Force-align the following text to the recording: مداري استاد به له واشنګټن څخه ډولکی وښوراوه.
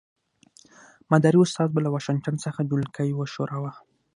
مداري 1.11 1.39
استاد 1.43 1.67
به 1.73 1.79
له 1.85 1.89
واشنګټن 1.91 2.35
څخه 2.45 2.59
ډولکی 2.69 3.09
وښوراوه. 3.13 3.71